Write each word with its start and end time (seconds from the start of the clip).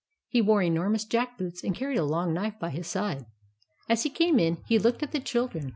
He 0.29 0.41
wore 0.41 0.63
enormous 0.63 1.05
jack 1.05 1.37
boots, 1.37 1.63
and 1.63 1.75
carried 1.75 1.99
a 1.99 2.03
long 2.03 2.33
knife 2.33 2.57
by 2.57 2.71
his 2.71 2.87
side. 2.87 3.27
As 3.87 4.01
he 4.01 4.09
came 4.09 4.39
in, 4.39 4.57
he 4.65 4.79
looked 4.79 5.03
at 5.03 5.11
the 5.11 5.19
children. 5.19 5.69